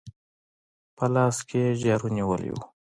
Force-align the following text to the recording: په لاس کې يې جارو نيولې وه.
په 0.95 1.05
لاس 1.13 1.37
کې 1.49 1.59
يې 1.65 1.71
جارو 1.81 2.07
نيولې 2.17 2.51
وه. 2.53 2.63